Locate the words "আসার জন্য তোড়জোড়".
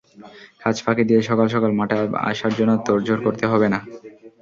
2.29-3.21